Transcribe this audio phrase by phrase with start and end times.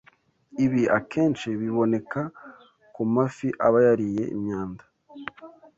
[0.65, 2.21] Ibi akenshi biboneka
[2.93, 4.83] ku mafi aba yariye imyanda